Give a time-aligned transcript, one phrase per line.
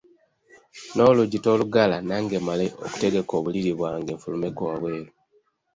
[0.93, 5.11] N’oluggi toluggala nange mmale okutegeka obuliri bwange nfulumeko wabweru.